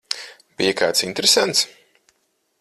[0.61, 1.63] Bija kāds interesants?